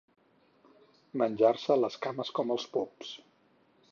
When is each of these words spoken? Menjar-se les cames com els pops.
Menjar-se 1.23 1.77
les 1.83 1.99
cames 2.07 2.33
com 2.39 2.57
els 2.57 2.67
pops. 2.79 3.15